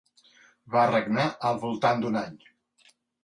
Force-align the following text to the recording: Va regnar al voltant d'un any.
Va 0.75 0.85
regnar 0.91 1.27
al 1.49 1.61
voltant 1.65 2.01
d'un 2.05 2.17
any. 2.25 2.41